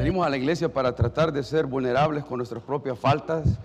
[0.00, 3.58] Venimos a la iglesia para tratar de ser vulnerables con nuestras propias faltas,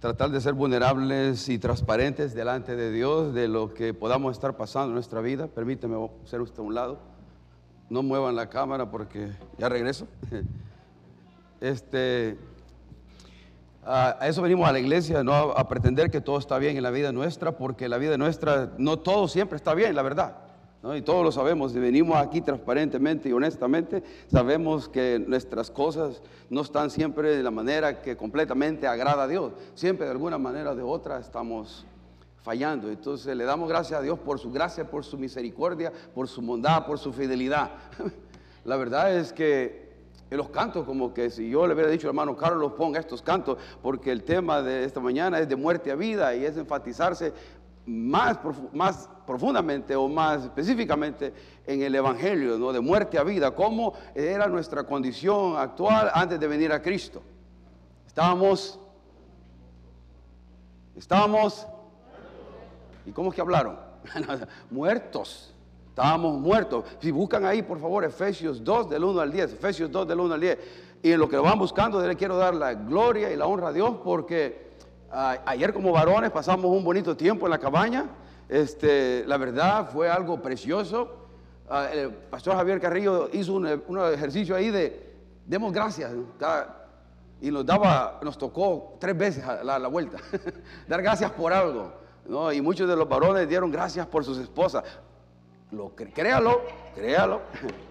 [0.00, 4.86] tratar de ser vulnerables y transparentes delante de Dios de lo que podamos estar pasando
[4.86, 5.46] en nuestra vida.
[5.46, 6.98] Permíteme ser usted a un lado.
[7.90, 9.28] No muevan la cámara porque
[9.58, 10.08] ya regreso.
[11.60, 12.38] Este,
[13.84, 16.90] a eso venimos a la iglesia, no a, pretender que todo está bien en la
[16.90, 20.47] vida nuestra, porque la vida nuestra no todo siempre está bien, la verdad.
[20.82, 20.96] ¿No?
[20.96, 26.60] Y todos lo sabemos, y venimos aquí transparentemente y honestamente, sabemos que nuestras cosas no
[26.60, 29.52] están siempre de la manera que completamente agrada a Dios.
[29.74, 31.84] Siempre de alguna manera o de otra estamos
[32.42, 32.88] fallando.
[32.88, 36.86] Entonces le damos gracias a Dios por su gracia, por su misericordia, por su bondad,
[36.86, 37.70] por su fidelidad.
[38.64, 39.88] La verdad es que
[40.30, 43.56] en los cantos, como que si yo le hubiera dicho hermano Carlos, ponga estos cantos,
[43.82, 47.32] porque el tema de esta mañana es de muerte a vida y es enfatizarse
[47.88, 48.38] más,
[48.72, 51.32] más profundamente o más específicamente
[51.66, 52.72] en el Evangelio, ¿no?
[52.72, 57.22] de muerte a vida, cómo era nuestra condición actual antes de venir a Cristo.
[58.06, 58.78] Estábamos,
[60.96, 61.66] estábamos,
[63.06, 63.78] ¿y cómo es que hablaron?
[64.70, 65.54] muertos.
[65.88, 66.84] Estábamos muertos.
[67.00, 70.34] Si buscan ahí, por favor, Efesios 2 del 1 al 10, Efesios 2 del 1
[70.34, 70.58] al 10.
[71.02, 73.72] Y en lo que van buscando, le quiero dar la gloria y la honra a
[73.72, 74.67] Dios porque
[75.10, 78.06] ayer como varones pasamos un bonito tiempo en la cabaña.
[78.48, 81.26] Este, la verdad fue algo precioso.
[81.68, 83.66] Ah, el pastor Javier Carrillo hizo un,
[84.12, 85.14] ejercicio ahí de
[85.46, 86.12] demos gracias.
[87.40, 90.18] y nos daba, nos tocó tres veces la, la vuelta.
[90.88, 91.92] Dar gracias por algo.
[92.26, 92.52] ¿no?
[92.52, 94.84] Y muchos de los varones dieron gracias por sus esposas.
[95.70, 96.62] Lo, créalo,
[96.94, 97.40] créalo.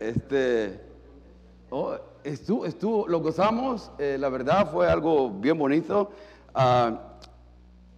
[0.00, 0.80] Este,
[1.70, 1.96] oh,
[2.28, 6.10] estuvo, estuvo, lo gozamos, eh, la verdad fue algo bien bonito.
[6.54, 7.00] Ah,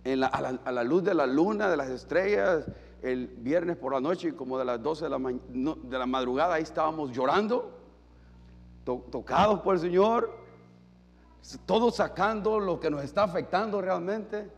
[0.04, 2.64] a, la, luz de la luna, de las estrellas,
[3.02, 6.62] el viernes por la noche, como de las 12 de la, de la madrugada, ahí
[6.62, 7.70] estábamos llorando,
[8.84, 10.34] tocados por el Señor,
[11.66, 14.50] todos sacando lo que nos está afectando realmente.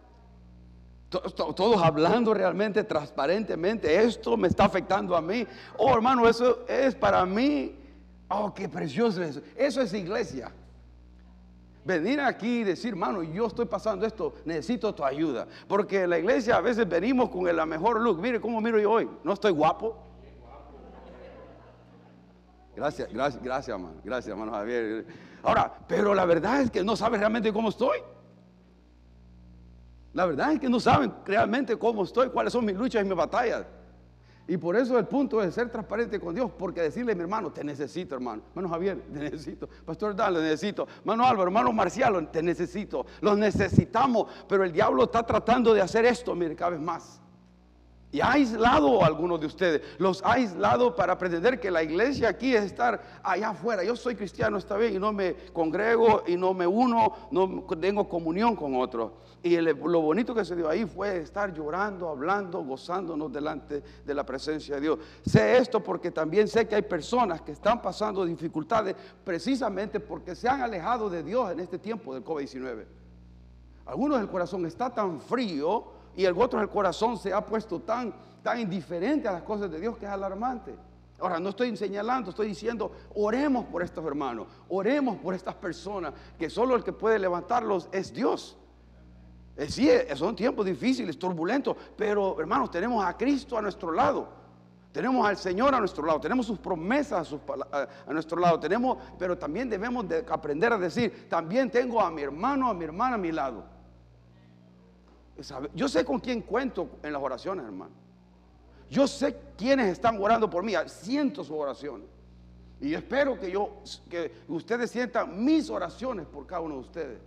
[1.10, 5.46] Todos hablando realmente transparentemente, esto me está afectando a mí.
[5.76, 7.81] Oh, hermano, eso es para mí
[8.34, 9.42] Oh, qué precioso eso.
[9.56, 10.50] Eso es iglesia.
[11.84, 15.46] Venir aquí y decir, hermano, yo estoy pasando esto, necesito tu ayuda.
[15.68, 18.18] Porque en la iglesia a veces venimos con la mejor look.
[18.20, 19.10] Mire cómo miro yo hoy.
[19.22, 19.98] ¿No estoy guapo?
[22.74, 24.00] Gracias, gracias, gracias, hermano.
[24.02, 25.06] Gracias, hermano Javier.
[25.42, 27.98] Ahora, pero la verdad es que no saben realmente cómo estoy.
[30.14, 33.16] La verdad es que no saben realmente cómo estoy, cuáles son mis luchas y mis
[33.16, 33.66] batallas.
[34.52, 37.64] Y por eso el punto es ser transparente con Dios, porque decirle, mi hermano, te
[37.64, 38.42] necesito, hermano.
[38.50, 39.66] Hermano Javier, te necesito.
[39.66, 40.86] Pastor Dan, le necesito.
[40.98, 43.06] Hermano Álvaro, hermano Marcial, te necesito.
[43.22, 47.21] Los necesitamos, pero el diablo está tratando de hacer esto, mire, cada vez más.
[48.12, 52.28] Y ha aislado a algunos de ustedes, los ha aislado para pretender que la iglesia
[52.28, 53.82] aquí es estar allá afuera.
[53.82, 58.06] Yo soy cristiano, está bien, y no me congrego y no me uno, no tengo
[58.10, 59.12] comunión con otros.
[59.42, 64.26] Y lo bonito que se dio ahí fue estar llorando, hablando, gozándonos delante de la
[64.26, 64.98] presencia de Dios.
[65.24, 68.94] Sé esto porque también sé que hay personas que están pasando dificultades
[69.24, 72.84] precisamente porque se han alejado de Dios en este tiempo del COVID-19.
[73.86, 78.14] Algunos el corazón está tan frío y el otro el corazón se ha puesto tan,
[78.42, 80.74] tan indiferente a las cosas de Dios que es alarmante.
[81.18, 86.50] Ahora, no estoy señalando, estoy diciendo, oremos por estos hermanos, oremos por estas personas, que
[86.50, 88.56] solo el que puede levantarlos es Dios.
[89.56, 94.42] Eh, sí, eh, son tiempos difíciles, turbulentos, pero hermanos, tenemos a Cristo a nuestro lado.
[94.92, 97.34] Tenemos al Señor a nuestro lado, tenemos sus promesas
[98.06, 102.20] a, nuestro lado, tenemos, pero también debemos de aprender a decir, también tengo a mi
[102.20, 103.64] hermano, a mi hermana a mi lado.
[105.74, 107.92] Yo sé con quién cuento en las oraciones, hermano.
[108.90, 112.06] Yo sé quiénes están orando por mí, siento sus oraciones.
[112.80, 117.18] Y espero que yo, que ustedes sientan mis oraciones por cada uno de ustedes.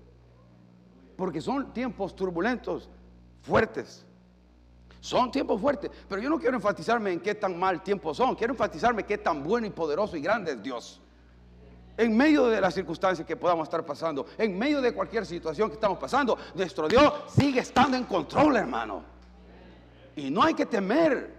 [1.16, 2.90] Porque son tiempos turbulentos,
[3.42, 4.06] fuertes.
[5.00, 5.90] Son tiempos fuertes.
[6.10, 8.36] Pero yo no quiero enfatizarme en qué tan mal tiempo son.
[8.36, 11.02] Quiero enfatizarme en qué tan bueno y poderoso y grande es Dios
[11.98, 15.76] en medio de las circunstancias que podamos estar pasando, en medio de cualquier situación que
[15.76, 19.04] estamos pasando, nuestro Dios sigue estando en control, hermano.
[20.16, 21.36] Y no hay que temer.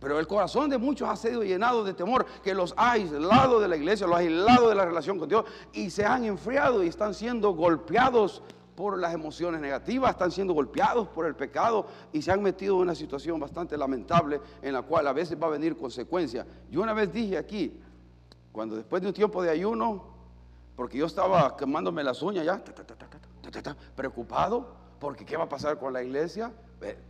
[0.00, 3.66] Pero el corazón de muchos ha sido llenado de temor que los ha aislado de
[3.66, 6.88] la iglesia, los ha aislado de la relación con Dios y se han enfriado y
[6.88, 8.42] están siendo golpeados
[8.76, 12.82] por las emociones negativas, están siendo golpeados por el pecado y se han metido en
[12.82, 16.46] una situación bastante lamentable en la cual a veces va a venir consecuencia.
[16.70, 17.76] Yo una vez dije aquí,
[18.52, 20.04] cuando después de un tiempo de ayuno,
[20.76, 22.62] porque yo estaba quemándome las uñas ya,
[23.94, 26.52] preocupado, porque ¿qué va a pasar con la iglesia?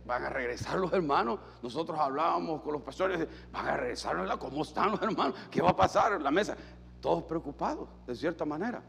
[0.05, 1.39] Van a regresar los hermanos.
[1.61, 5.35] Nosotros hablábamos con los pastores, van a regresar, ¿cómo están los hermanos?
[5.51, 6.55] ¿Qué va a pasar en la mesa?
[7.01, 8.83] todos preocupados, de cierta manera.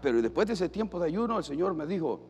[0.00, 2.20] pero después de ese tiempo de ayuno, el Señor me dijo,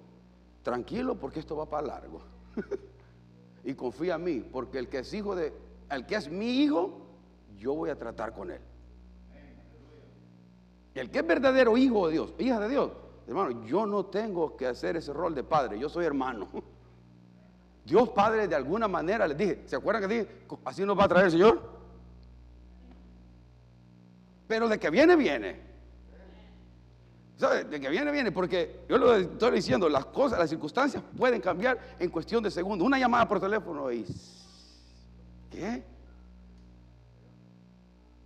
[0.62, 2.22] tranquilo porque esto va para largo.
[3.64, 5.52] y confía en mí, porque el que es hijo de,
[5.90, 7.06] el que es mi hijo,
[7.58, 8.60] yo voy a tratar con él.
[11.00, 12.90] El que es verdadero hijo de Dios, hija de Dios,
[13.26, 16.48] hermano, yo no tengo que hacer ese rol de padre, yo soy hermano.
[17.84, 20.28] Dios Padre de alguna manera les dije, ¿se acuerdan que dije,
[20.64, 21.62] así nos va a traer el Señor?
[24.48, 25.60] Pero de que viene, viene.
[27.36, 27.62] ¿Sabe?
[27.64, 31.78] De que viene, viene, porque yo lo estoy diciendo, las cosas, las circunstancias pueden cambiar
[32.00, 32.84] en cuestión de segundos.
[32.84, 34.04] Una llamada por teléfono y...
[35.50, 35.84] ¿Qué?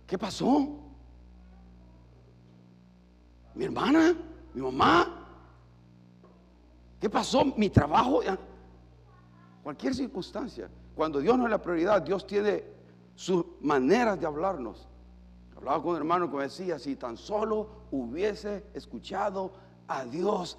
[0.07, 0.80] ¿Qué pasó?
[3.55, 4.15] ¿Mi hermana?
[4.53, 5.27] ¿Mi mamá?
[6.99, 7.43] ¿Qué pasó?
[7.57, 8.21] ¿Mi trabajo?
[9.63, 10.69] Cualquier circunstancia.
[10.95, 12.63] Cuando Dios no es la prioridad, Dios tiene
[13.15, 14.87] sus maneras de hablarnos.
[15.55, 19.51] Hablaba con un hermano que me decía, si tan solo hubiese escuchado
[19.87, 20.57] a Dios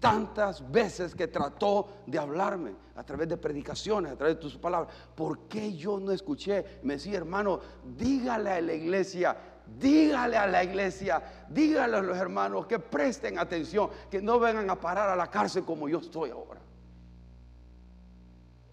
[0.00, 4.92] tantas veces que trató de hablarme a través de predicaciones, a través de tus palabras,
[5.14, 6.80] ¿por qué yo no escuché?
[6.82, 7.60] Me decía, hermano,
[7.96, 9.36] dígale a la iglesia,
[9.78, 14.80] dígale a la iglesia, dígale a los hermanos que presten atención, que no vengan a
[14.80, 16.60] parar a la cárcel como yo estoy ahora.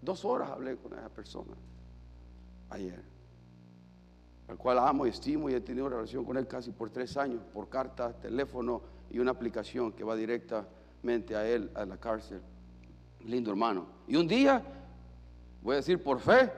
[0.00, 1.54] Dos horas hablé con esa persona
[2.70, 3.02] ayer,
[4.48, 7.42] al cual amo y estimo y he tenido relación con él casi por tres años,
[7.52, 12.40] por carta, teléfono y una aplicación que va directamente a él, a la cárcel.
[13.24, 13.86] Lindo hermano.
[14.06, 14.62] Y un día,
[15.62, 16.50] voy a decir por fe,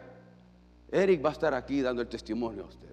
[0.93, 2.90] Eric va a estar aquí dando el testimonio a usted.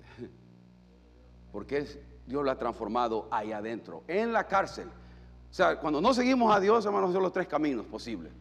[1.51, 1.85] Porque
[2.25, 4.88] Dios lo ha transformado ahí adentro, en la cárcel.
[4.88, 8.31] O sea, cuando no seguimos a Dios, hermanos, son los tres caminos posibles.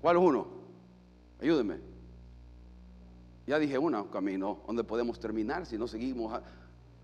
[0.00, 0.46] ¿Cuál es uno?
[1.40, 1.78] Ayúdeme.
[3.46, 6.40] Ya dije un camino donde podemos terminar si no seguimos,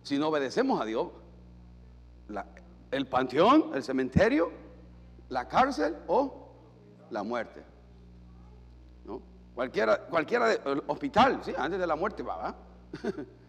[0.03, 1.09] si no obedecemos a Dios.
[2.91, 4.50] el panteón, el cementerio,
[5.29, 6.49] la cárcel o
[7.11, 7.62] la muerte.
[9.05, 9.21] ¿No?
[9.55, 12.55] Cualquiera, cualquiera de, hospital, sí, antes de la muerte va,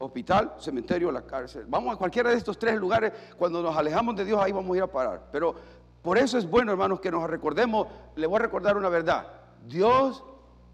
[0.00, 1.66] hospital, cementerio, la cárcel.
[1.68, 4.76] Vamos a cualquiera de estos tres lugares, cuando nos alejamos de Dios, ahí vamos a
[4.78, 5.28] ir a parar.
[5.30, 5.54] Pero
[6.02, 7.86] por eso es bueno, hermanos, que nos recordemos,
[8.16, 9.26] le voy a recordar una verdad.
[9.66, 10.24] Dios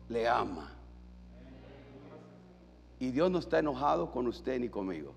[0.09, 0.73] le ama.
[2.99, 5.13] Y Dios no está enojado con usted ni conmigo.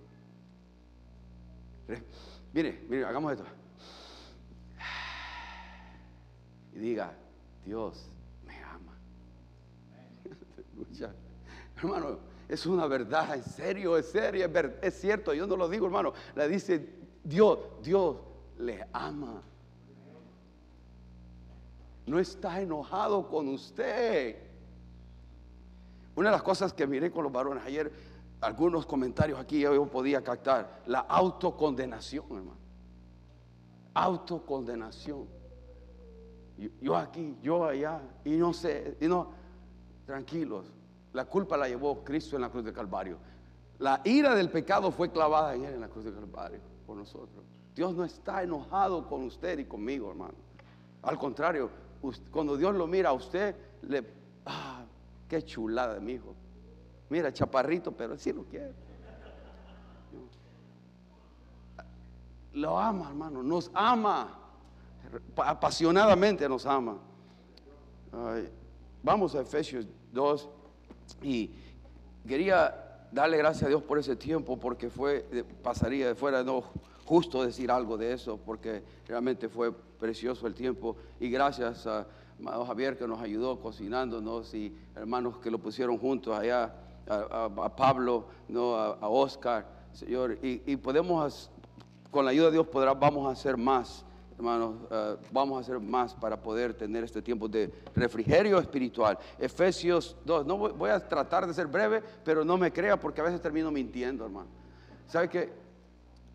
[2.52, 3.46] Mire, mire, hagamos esto.
[6.74, 7.14] Y diga,
[7.64, 8.10] Dios
[8.46, 8.98] me ama.
[11.78, 15.86] hermano, es una verdad, en serio, es serio, es, es cierto, yo no lo digo,
[15.86, 16.14] hermano.
[16.36, 16.90] Le dice
[17.24, 18.18] Dios, Dios
[18.58, 19.44] le ama.
[22.08, 24.36] No está enojado con usted.
[26.16, 27.92] Una de las cosas que miré con los varones ayer,
[28.42, 32.58] algunos comentarios aquí yo podía captar, la autocondenación, hermano.
[33.94, 35.28] Autocondenación.
[36.82, 39.32] Yo, aquí, yo allá, y no sé, y no,
[40.08, 40.66] tranquilos,
[41.14, 43.18] la culpa la llevó Cristo en la cruz del Calvario.
[43.80, 47.46] La ira del pecado fue clavada en él en la cruz del Calvario por nosotros.
[47.76, 50.36] Dios no está enojado con usted y conmigo, hermano.
[51.02, 51.70] Al contrario,
[52.32, 54.06] cuando Dios lo mira a usted, le,
[54.46, 54.84] ah,
[55.30, 56.36] Qué chulada mi hijo.
[57.10, 58.74] Mira, chaparrito, pero sí lo quiere.
[62.54, 64.36] Lo ama, hermano, nos ama.
[65.38, 66.98] Apasionadamente nos ama.
[69.04, 70.50] vamos a Efesios 2
[71.22, 71.52] y
[72.28, 75.26] quería darle gracias a Dios por ese tiempo porque fue,
[75.64, 76.64] pasaría de fuera no
[77.06, 80.96] justo decir algo de eso porque realmente fue precioso el tiempo.
[81.20, 82.08] Y gracias a
[82.66, 86.74] Javier que nos ayudó cocinándonos y hermanos que lo pusieron juntos allá,
[87.08, 88.76] a, Pablo, ¿no?
[88.76, 91.50] a, Oscar, Señor, y, podemos,
[92.12, 94.06] con la ayuda de Dios, podrá, vamos a hacer más,
[94.40, 99.20] hermanos, eh, vamos a hacer más para poder tener este tiempo de refrigerio espiritual.
[99.38, 103.26] Efesios 2, no voy, a tratar de ser breve, pero no me crea porque a
[103.26, 104.48] veces termino mintiendo, hermano.
[105.08, 105.52] ¿Sabe qué?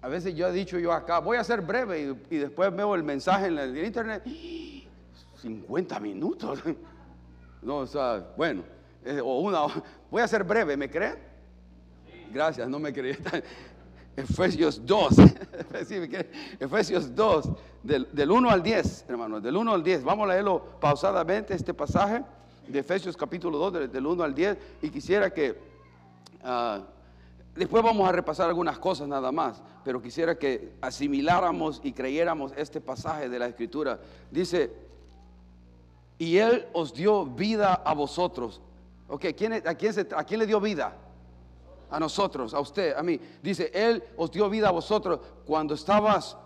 [0.03, 3.03] A veces yo he dicho yo acá, voy a ser breve y, después veo el
[3.03, 4.23] mensaje en el internet
[5.41, 6.61] 50 minutos.
[7.63, 8.63] No, o sea, bueno,
[9.23, 9.61] o una,
[10.11, 11.17] voy a ser breve, ¿me creen?
[12.31, 13.17] Gracias, no me creen.
[14.17, 15.17] Efesios 2,
[16.61, 17.49] Efesios 2,
[17.83, 20.05] del, del 1 al 10, hermanos, del 1 al 10.
[20.05, 22.23] Vamos a leerlo pausadamente, este pasaje
[22.69, 25.59] de Efesios capítulo 2, del, 1 al 10, y quisiera que,
[26.45, 26.83] ah,
[27.57, 32.81] después vamos a repasar algunas cosas nada más, pero quisiera que asimiláramos y creyéramos este
[32.81, 33.99] pasaje de la Escritura.
[34.31, 34.73] Dice,
[36.19, 38.61] y Él os dio vida a vosotros.
[39.09, 40.97] Ok, ¿quién, a, quién ¿a quién le dio vida?
[41.95, 43.21] A nosotros, a usted, a mí.
[43.41, 46.37] Dice, Él os dio vida a vosotros cuando estabas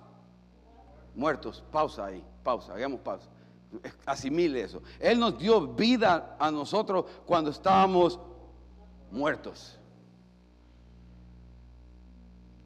[1.14, 1.64] muertos.
[1.72, 3.26] Pausa ahí, pausa, hagamos pausa.
[4.04, 4.82] Asimile eso.
[5.00, 8.20] Él nos dio vida a nosotros cuando estábamos
[9.10, 9.78] muertos.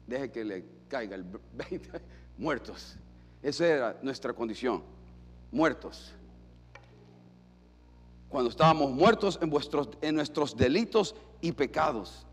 [0.05, 1.23] Deje que le caiga el
[1.53, 2.01] 20.
[2.37, 2.97] Muertos.
[3.41, 4.83] Esa era nuestra condición.
[5.51, 6.13] Muertos.
[8.27, 12.25] Cuando estábamos muertos en, vuestros, en nuestros delitos y pecados,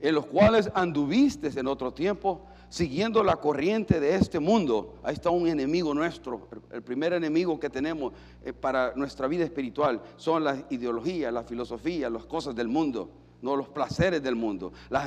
[0.00, 4.94] en los cuales anduviste en otro tiempo, siguiendo la corriente de este mundo.
[5.02, 6.48] Ahí está un enemigo nuestro.
[6.72, 8.12] El primer enemigo que tenemos
[8.44, 13.10] eh, para nuestra vida espiritual son las ideologías, la filosofía, las cosas del mundo
[13.42, 15.02] no los placeres del mundo, los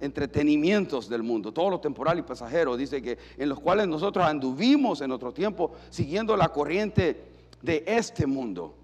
[0.00, 5.00] entretenimientos del mundo, todo lo temporal y pasajero, dice que en los cuales nosotros anduvimos
[5.00, 7.24] en otro tiempo siguiendo la corriente
[7.62, 8.74] de este mundo,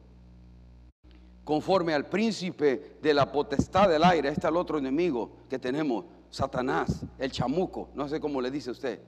[1.47, 6.05] conforme al príncipe de la potestad del aire, este es el otro enemigo que tenemos,
[6.29, 9.01] Satanás, el chamuco, no sé cómo le dice usted.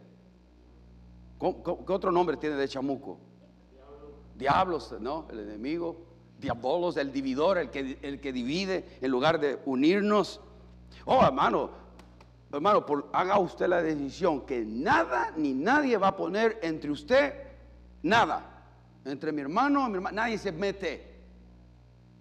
[1.38, 3.18] ¿Qué otro nombre tiene de chamuco?
[4.36, 5.26] Diablos, ¿no?
[5.30, 10.40] El enemigo diabolos, el dividor, el que, el que divide en lugar de unirnos.
[11.04, 11.70] Oh, hermano,
[12.52, 17.34] hermano, haga usted la decisión que nada ni nadie va a poner entre usted,
[18.02, 18.54] nada.
[19.04, 21.17] Entre mi hermano mi hermano, nadie se mete.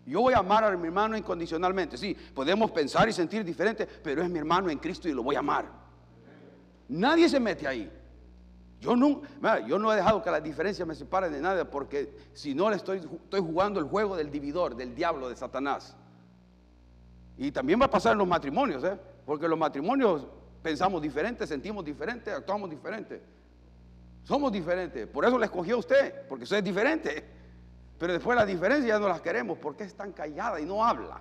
[0.07, 1.97] Yo voy a amar a mi hermano incondicionalmente.
[1.97, 5.35] Sí, podemos pensar y sentir diferente, pero es mi hermano en Cristo y lo voy
[5.35, 5.69] a amar.
[6.87, 7.91] Nadie se mete ahí.
[8.79, 9.21] Yo no,
[9.67, 12.77] yo no he dejado que las diferencias me separen de nada porque si no le
[12.77, 15.97] estoy, estoy jugando el juego del dividor, del diablo, de Satanás.
[17.37, 18.97] Y también va a pasar en los matrimonios, ¿eh?
[19.25, 20.25] porque los matrimonios
[20.63, 23.21] pensamos diferente, sentimos diferente, actuamos diferente.
[24.23, 25.05] Somos diferentes.
[25.07, 27.36] Por eso le escogió a usted, porque usted es diferente.
[27.97, 31.19] Pero después las diferencias ya no las queremos porque es tan callada y no habla.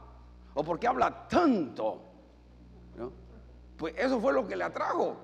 [0.54, 2.02] O porque habla tanto.
[3.76, 5.16] Pues eso fue lo que le atrajo.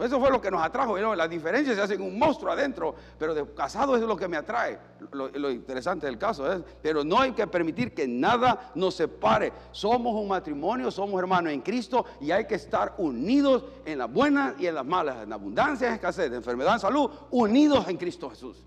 [0.00, 0.96] Eso fue lo que nos atrajo.
[1.14, 4.78] Las diferencias se hacen un monstruo adentro, pero de casado es lo que me atrae.
[5.12, 9.52] Lo, interesante del caso es, pero no hay que permitir que nada nos separe.
[9.70, 14.54] Somos un matrimonio, somos hermanos en Cristo y hay que estar unidos en las buenas
[14.58, 18.64] y en las malas, en abundancia, escasez, en enfermedad, en salud, unidos en Cristo Jesús.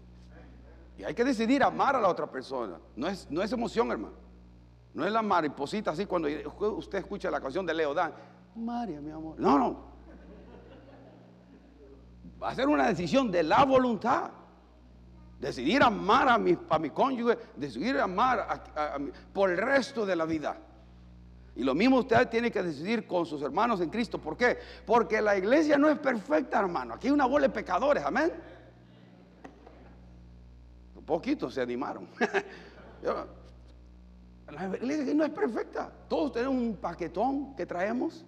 [0.97, 2.79] Y hay que decidir amar a la otra persona.
[2.95, 4.15] No es, no es emoción, hermano.
[4.93, 6.29] No es la mariposita así cuando
[6.77, 8.13] usted escucha la canción de Leo Dan.
[8.55, 9.35] María, mi amor.
[9.37, 9.95] No, no.
[12.41, 14.31] Va a ser una decisión de la voluntad.
[15.39, 18.63] Decidir amar a mi, a mi cónyuge, decidir amar
[19.33, 20.57] por el resto de la vida.
[21.55, 24.19] Y lo mismo usted tiene que decidir con sus hermanos en Cristo.
[24.19, 24.57] ¿Por qué?
[24.85, 26.93] Porque la iglesia no es perfecta, hermano.
[26.93, 28.31] Aquí hay una bola de pecadores, amén.
[31.05, 32.07] Un poquito se animaron.
[33.03, 33.27] la
[35.13, 35.91] no es perfecta.
[36.07, 38.25] Todos tenemos un paquetón que traemos.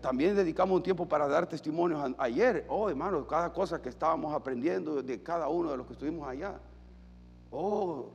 [0.00, 2.66] También dedicamos un tiempo para dar testimonios ayer.
[2.68, 6.58] Oh, hermano, cada cosa que estábamos aprendiendo de cada uno de los que estuvimos allá.
[7.52, 8.08] Oh,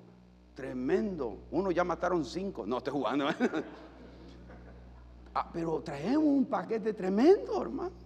[0.54, 1.38] tremendo.
[1.52, 2.66] Uno ya mataron cinco.
[2.66, 3.30] No, estoy jugando.
[5.36, 8.05] ah, pero traemos un paquete tremendo, hermano.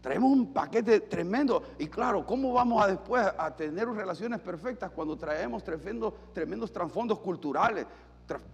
[0.00, 1.62] Traemos un paquete tremendo.
[1.78, 7.18] Y claro, ¿cómo vamos a después a tener relaciones perfectas cuando traemos tremendos, tremendos trasfondos
[7.20, 7.86] culturales?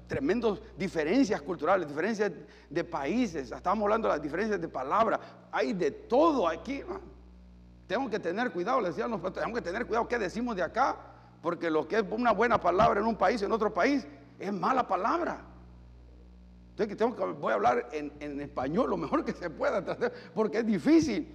[0.06, 2.32] tremendas diferencias culturales, diferencias
[2.70, 5.20] de países, estamos hablando de las diferencias de palabras,
[5.52, 6.82] hay de todo aquí.
[7.86, 10.96] Tengo que tener cuidado, le decían tenemos que tener cuidado qué decimos de acá,
[11.42, 14.06] porque lo que es una buena palabra en un país, en otro país,
[14.38, 15.40] es mala palabra.
[16.76, 19.83] Entonces tengo que, voy a hablar en, español lo mejor que se pueda,
[20.35, 21.35] porque es difícil.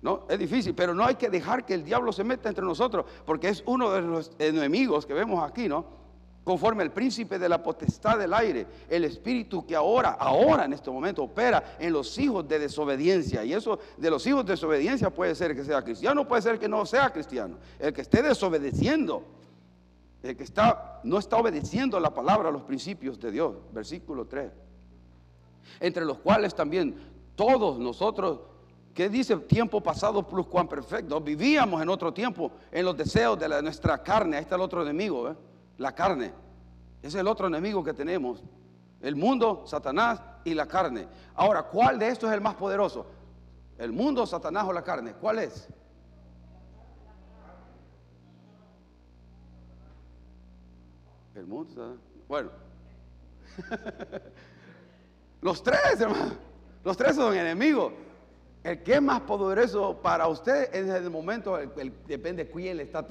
[0.00, 3.04] No, es difícil, pero no hay que dejar que el diablo se meta entre nosotros,
[3.26, 5.98] porque es uno de los enemigos que vemos aquí, ¿no?
[6.42, 10.90] conforme el príncipe de la potestad del aire, el espíritu que ahora, ahora en este
[10.90, 13.44] momento opera en los hijos de desobediencia.
[13.44, 16.66] Y eso de los hijos de desobediencia puede ser que sea cristiano, puede ser que
[16.66, 17.58] no sea cristiano.
[17.78, 19.24] El que esté desobedeciendo,
[20.22, 23.54] el que está, no está obedeciendo la palabra, los principios de Dios.
[23.74, 24.67] Versículo 3.
[25.80, 26.96] Entre los cuales también
[27.34, 28.40] todos nosotros
[28.94, 31.20] que dice tiempo pasado plus cuán perfecto.
[31.20, 34.36] Vivíamos en otro tiempo en los deseos de nuestra carne.
[34.36, 35.30] Ahí está el otro enemigo.
[35.30, 35.36] ¿eh?
[35.78, 36.32] la carne.
[36.98, 38.42] Ese es el otro enemigo que tenemos.
[39.00, 41.08] El mundo, Satanás y la carne.
[41.34, 43.06] Ahora, ¿cuál de estos es el más poderoso?
[43.78, 45.14] ¿El mundo, Satanás o la carne?
[45.14, 45.68] ¿Cuál es?
[51.36, 51.96] El mundo,
[52.26, 52.50] bueno.
[55.40, 56.32] Los tres, hermano.
[56.84, 57.92] Los tres son enemigos.
[58.62, 61.56] El que es más poderoso para usted en el momento,
[62.06, 63.06] depende de quién le está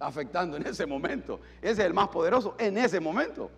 [0.00, 1.40] afectando en ese momento.
[1.60, 3.50] Ese es el más poderoso en ese momento.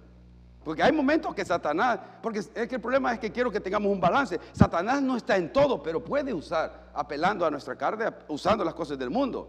[0.65, 4.39] Porque hay momentos que Satanás, porque el problema es que quiero que tengamos un balance.
[4.53, 8.99] Satanás no está en todo, pero puede usar, apelando a nuestra carne, usando las cosas
[8.99, 9.49] del mundo.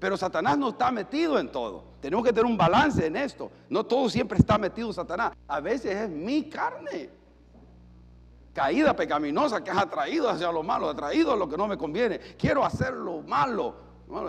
[0.00, 1.84] Pero Satanás no está metido en todo.
[2.00, 3.50] Tenemos que tener un balance en esto.
[3.68, 5.34] No todo siempre está metido Satanás.
[5.46, 7.19] A veces es mi carne.
[8.60, 12.18] Caída pecaminosa que has atraído hacia lo malo, atraído a lo que no me conviene.
[12.36, 13.74] Quiero hacer lo malo.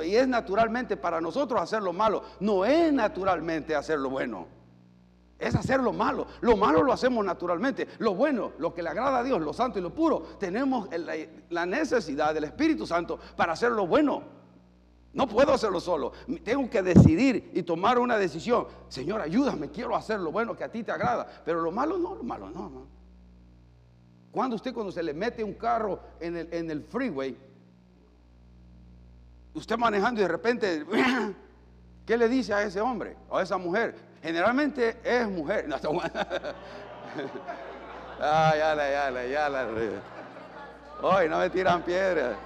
[0.05, 2.23] y es naturalmente para nosotros hacer lo malo.
[2.39, 4.47] No es naturalmente hacer lo bueno.
[5.37, 6.27] Es hacer lo malo.
[6.39, 7.89] Lo malo lo hacemos naturalmente.
[7.99, 10.87] Lo bueno, lo que le agrada a Dios, lo santo y lo puro, tenemos
[11.49, 14.23] la necesidad del Espíritu Santo para hacer lo bueno.
[15.11, 16.13] No puedo hacerlo solo.
[16.41, 18.65] Tengo que decidir y tomar una decisión.
[18.87, 21.27] Señor, ayúdame, quiero hacer lo bueno que a ti te agrada.
[21.43, 23.00] Pero lo malo no, lo malo no, no.
[24.31, 27.37] Cuando usted cuando se le mete un carro en el, en el freeway,
[29.53, 30.85] usted manejando y de repente,
[32.05, 33.95] ¿qué le dice a ese hombre o a esa mujer?
[34.21, 35.67] Generalmente es mujer.
[35.67, 35.75] No,
[38.21, 39.67] ah, ya la, ya la, ya la.
[41.01, 42.37] Hoy no me tiran piedras.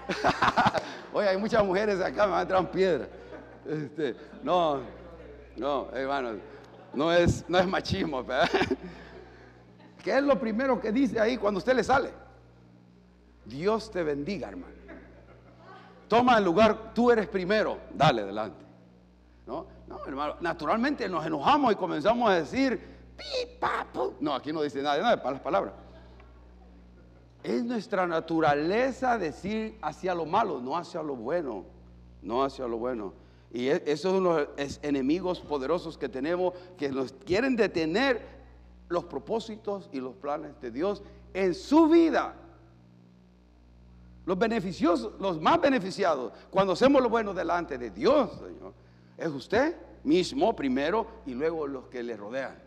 [1.14, 3.10] Hoy hay muchas mujeres acá, me van a tirar piedras.
[3.68, 4.80] Este, no,
[5.56, 6.40] no, hermano,
[6.94, 8.26] no es, no es machismo.
[10.06, 12.12] ¿Qué es lo primero que dice ahí cuando usted le sale?
[13.44, 14.76] Dios te bendiga, hermano.
[16.08, 18.64] Toma el lugar, tú eres primero, dale adelante.
[19.48, 22.80] No, no, hermano, naturalmente nos enojamos y comenzamos a decir,
[23.18, 23.88] pi, pa,
[24.20, 25.74] No, aquí no dice nada, nada para las palabras.
[27.42, 31.66] Es nuestra naturaleza decir hacia lo malo, no hacia lo bueno,
[32.22, 33.14] no hacia lo bueno.
[33.52, 38.35] Y e, esos son los enemigos poderosos que tenemos que nos quieren detener
[38.90, 41.02] los propósitos y los planes de Dios
[41.34, 42.36] en su vida.
[44.26, 48.74] Los beneficiosos, los más beneficiados, cuando hacemos lo bueno delante de Dios, Señor,
[49.18, 52.58] es usted mismo primero y luego los que le rodean.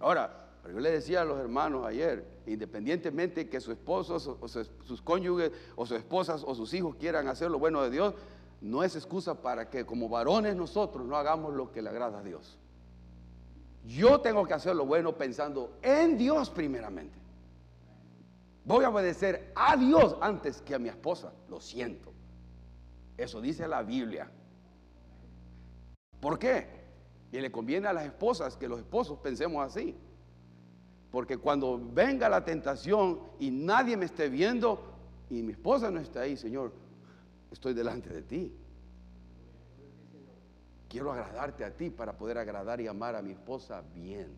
[0.00, 5.52] Ahora, yo le decía a los hermanos ayer, independientemente que su esposo o sus cónyuges
[5.76, 8.14] o sus esposas o sus hijos quieran hacer lo bueno de Dios,
[8.60, 12.22] no es excusa para que como varones nosotros no hagamos lo que le agrada a
[12.22, 12.58] Dios.
[13.84, 17.18] Yo tengo que hacer lo bueno pensando en Dios primeramente.
[18.64, 21.32] Voy a obedecer a Dios antes que a mi esposa.
[21.48, 22.12] Lo siento.
[23.16, 24.30] Eso dice la Biblia.
[26.20, 26.66] ¿Por qué?
[27.30, 29.94] Y le conviene a las esposas que los esposos pensemos así.
[31.10, 34.94] Porque cuando venga la tentación y nadie me esté viendo
[35.28, 36.72] y mi esposa no está ahí, Señor,
[37.50, 38.52] estoy delante de ti.
[40.94, 44.28] Quiero agradarte a ti para poder agradar y amar a mi esposa bien.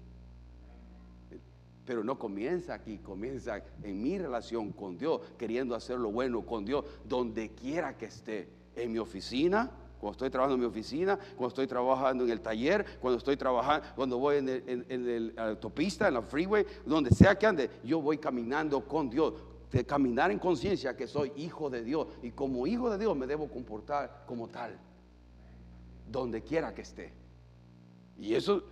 [1.84, 6.64] Pero no comienza aquí, comienza en mi relación con Dios, queriendo hacer lo bueno con
[6.64, 11.48] Dios, donde quiera que esté, en mi oficina, cuando estoy trabajando en mi oficina, cuando
[11.48, 16.14] estoy trabajando en el taller, cuando estoy trabajando, cuando voy en, el, la autopista, en
[16.14, 19.34] la freeway, donde sea que ande, yo voy caminando con Dios.
[19.70, 23.26] De caminar en conciencia que soy hijo de Dios y como hijo de Dios me
[23.26, 24.78] debo comportar como tal,
[26.10, 27.12] donde quiera que esté.
[28.18, 28.62] Y eso,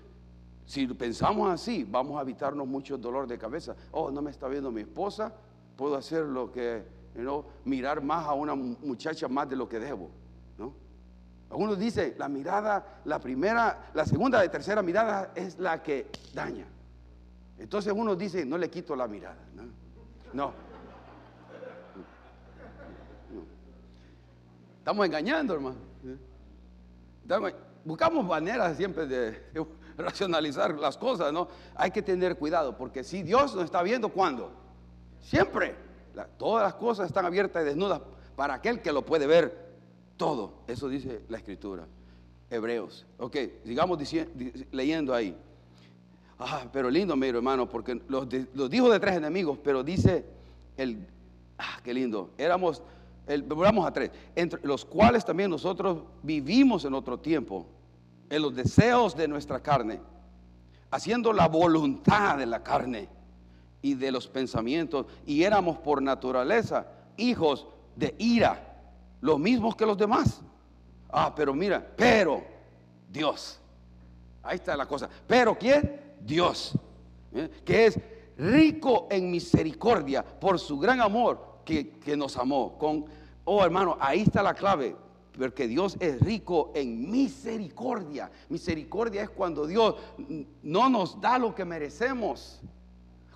[0.64, 3.76] si pensamos así, vamos a evitarnos mucho dolor de cabeza.
[3.90, 5.34] Oh, no me está viendo mi esposa,
[5.76, 6.84] puedo hacer lo que,
[7.16, 10.10] you mirar más a una muchacha más de lo que debo.
[11.50, 16.66] Algunos dicen, la mirada, la primera, la segunda y tercera mirada es la que daña.
[17.58, 19.38] Entonces uno dice, no le quito la mirada.
[20.32, 20.52] No.
[24.78, 25.76] Estamos engañando, hermano.
[27.84, 29.42] Buscamos maneras siempre de,
[29.96, 31.48] racionalizar las cosas, ¿no?
[31.74, 34.50] Hay que tener cuidado, porque si Dios nos está viendo, ¿cuándo?
[35.20, 35.76] Siempre.
[36.36, 38.00] todas las cosas están abiertas y desnudas
[38.36, 39.74] para aquel que lo puede ver
[40.16, 41.86] todo, eso dice la escritura.
[42.50, 43.06] Hebreos.
[43.18, 43.98] Ok, sigamos
[44.70, 45.36] leyendo ahí.
[46.38, 50.24] Ah, pero lindo, mi hermano, porque los, dijo de tres enemigos, pero dice
[50.76, 51.06] el,
[51.58, 52.82] ah, qué lindo, éramos,
[53.46, 57.66] vamos a tres, entre los cuales también nosotros vivimos en otro tiempo,
[58.28, 60.00] en los deseos de nuestra carne,
[60.90, 63.08] haciendo la voluntad de la carne
[63.82, 68.74] y de los pensamientos, y éramos por naturaleza hijos de ira
[69.20, 70.42] los mismos que los demás.
[71.10, 72.42] Ah, pero mira, pero
[73.10, 73.60] Dios.
[74.42, 75.08] Ahí está la cosa.
[75.26, 76.16] Pero ¿quién?
[76.20, 76.76] Dios.
[77.32, 77.48] ¿Eh?
[77.64, 77.98] Que es
[78.36, 82.76] rico en misericordia por su gran amor que, nos amó.
[82.78, 83.06] Con,
[83.44, 84.96] oh hermano, ahí está la clave.
[85.36, 88.30] Porque Dios es rico en misericordia.
[88.48, 89.96] Misericordia es cuando Dios
[90.62, 92.60] no nos da lo que merecemos.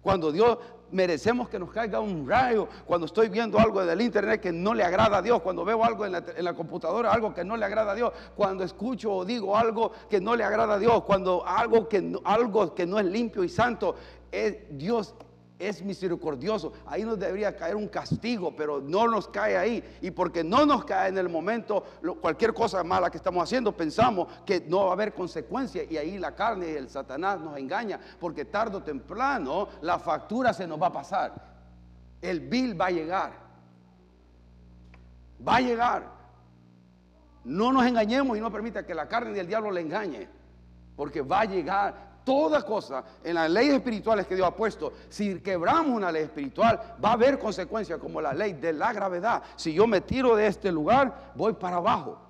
[0.00, 0.58] Cuando Dios
[0.90, 4.82] merecemos que nos caiga un rayo cuando estoy viendo algo del internet que no le
[4.84, 7.94] agrada a Dios, cuando veo algo en la, computadora, algo que no le agrada a
[7.94, 12.18] Dios, cuando escucho o digo algo que no le agrada a Dios, cuando algo que,
[12.24, 13.96] algo que no es limpio y santo,
[14.30, 15.14] es, Dios
[15.58, 16.72] es misericordioso.
[16.86, 19.98] Ahí nos debería caer un castigo, pero no nos cae ahí.
[20.00, 21.84] Y porque no nos cae en el momento,
[22.20, 25.82] cualquier cosa mala que estamos haciendo, pensamos que no va a haber consecuencia.
[25.82, 30.52] Y ahí la carne y el Satanás nos engaña, porque tarde o temprano la factura
[30.52, 31.34] se nos va a pasar.
[32.20, 33.32] El bill va a llegar.
[35.46, 36.18] Va a llegar.
[37.44, 40.28] No nos engañemos y no permita que la carne y el diablo le engañe,
[40.96, 45.40] porque va a llegar toda cosa en las leyes espirituales que Dios ha puesto, si
[45.40, 49.42] quebramos una ley espiritual, va a haber consecuencias como la ley de la gravedad.
[49.56, 52.20] Si yo me tiro de este lugar, voy para abajo.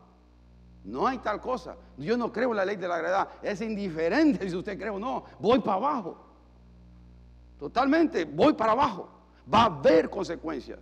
[0.85, 1.75] No hay tal cosa.
[1.97, 3.29] Yo no creo en la ley de la gravedad.
[3.43, 5.25] Es indiferente si usted cree o no.
[5.41, 6.17] Voy para abajo.
[7.59, 9.09] Totalmente, voy para abajo.
[9.53, 10.79] Va a haber consecuencias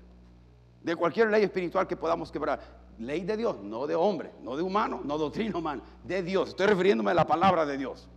[0.82, 2.60] de cualquier ley espiritual que podamos quebrar.
[2.98, 6.50] Ley de Dios, no de hombre, no de humano, no doctrina humana, de Dios.
[6.50, 8.10] Estoy refiriéndome a la palabra de Dios.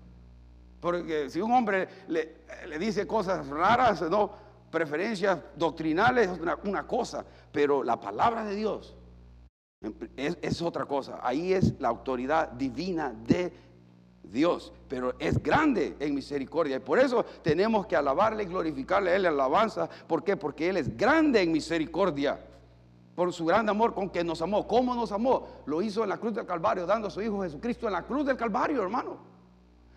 [0.79, 2.35] Porque si un hombre le,
[2.79, 4.31] dice cosas raras, no,
[4.71, 8.95] preferencias doctrinales es una, cosa, pero la palabra de Dios
[10.15, 11.19] es, otra cosa.
[11.21, 13.51] Ahí es la autoridad divina de
[14.23, 16.77] Dios, pero es grande en misericordia.
[16.77, 19.89] Y por eso tenemos que alabarle y glorificarle a Él alabanza.
[20.07, 20.37] ¿Por qué?
[20.37, 22.39] Porque Él es grande en misericordia.
[23.15, 24.65] Por su gran amor con que nos amó.
[24.65, 25.45] ¿Cómo nos amó?
[25.65, 28.25] Lo hizo en la cruz del Calvario, dando a su Hijo Jesucristo en la cruz
[28.25, 29.28] del Calvario, hermano.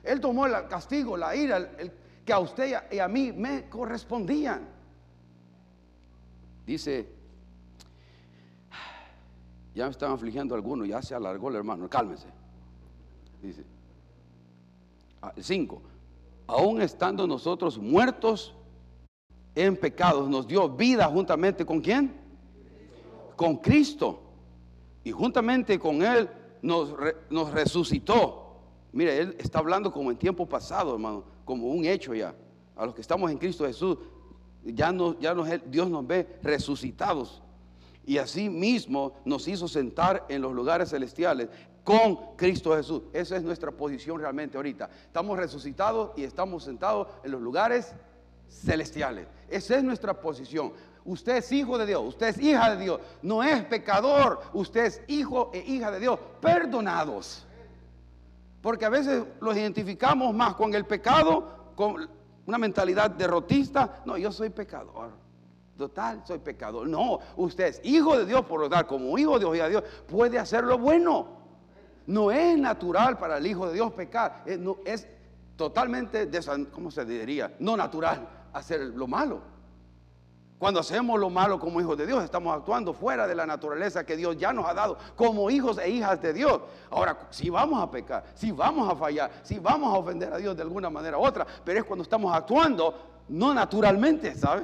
[0.02, 1.92] Él tomó el castigo, la ira, el,
[2.24, 4.68] que a usted y a mí me correspondían.
[6.66, 7.08] Dice,
[9.74, 12.28] ya me están afligiendo algunos, ya se alargó el hermano, cálmese.
[13.40, 13.64] Dice,
[15.38, 15.82] 5,
[16.46, 18.54] ah, aún estando nosotros muertos
[19.54, 22.14] en pecados, nos dio vida juntamente con quién?
[23.36, 24.20] Con Cristo.
[25.04, 26.30] Y juntamente con Él
[26.62, 26.94] nos,
[27.28, 28.41] nos resucitó
[28.92, 32.34] Mire, él está hablando como en tiempo pasado, hermano, como un hecho ya.
[32.76, 33.98] A los que estamos en Cristo Jesús,
[34.64, 35.34] ya, no, ya
[35.66, 37.42] Dios nos ve resucitados.
[38.04, 41.48] Y así mismo nos hizo sentar en los lugares celestiales
[41.84, 43.02] con Cristo Jesús.
[43.12, 44.90] Esa es nuestra posición realmente ahorita.
[45.06, 47.94] Estamos resucitados y estamos sentados en los lugares
[48.48, 49.26] celestiales.
[49.48, 50.72] Esa es nuestra posición.
[51.04, 55.02] Usted es hijo de Dios, usted es hija de Dios, no es pecador, usted es
[55.08, 57.44] hijo e hija de Dios, perdonados.
[58.62, 62.08] Porque a veces los identificamos más con el pecado, con
[62.46, 64.02] una mentalidad derrotista.
[64.06, 65.10] No, yo soy pecador.
[65.76, 66.88] Total, soy pecador.
[66.88, 69.68] No, usted es hijo de Dios, por lo tanto, como hijo de Dios y a
[69.68, 71.42] Dios, puede hacer lo bueno.
[72.06, 74.44] No es natural para el hijo de Dios pecar.
[74.46, 75.08] Es, no, es
[75.56, 76.30] totalmente,
[76.70, 77.54] ¿cómo se diría?
[77.58, 79.40] No natural hacer lo malo.
[80.62, 84.16] Cuando hacemos lo malo como hijos de Dios, estamos actuando fuera de la naturaleza que
[84.16, 86.60] Dios ya nos ha dado como hijos e hijas de Dios.
[86.88, 90.54] Ahora, si vamos a pecar, si vamos a fallar, si vamos a ofender a Dios
[90.54, 92.94] de alguna manera u otra, pero es cuando estamos actuando
[93.28, 94.62] no naturalmente, ¿sabe?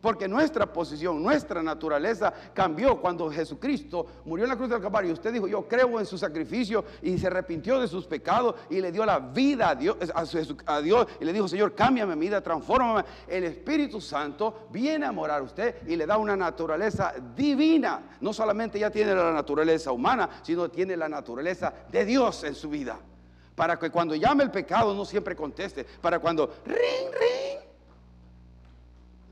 [0.00, 5.12] Porque nuestra posición, nuestra naturaleza cambió cuando Jesucristo murió en la cruz del Calvario.
[5.12, 8.92] Usted dijo, yo creo en su sacrificio y se arrepintió de sus pecados y le
[8.92, 9.96] dio la vida a Dios,
[11.20, 13.04] y le dijo, Señor, cámbiame mi vida, transfórmame.
[13.26, 18.16] El Espíritu Santo viene a morar a usted y le da una naturaleza divina.
[18.20, 22.68] No solamente ya tiene la naturaleza humana, sino tiene la naturaleza de Dios en su
[22.68, 22.98] vida.
[23.54, 25.84] Para que cuando llame el pecado no siempre conteste.
[26.00, 26.76] Para cuando ring,
[27.12, 27.67] ring.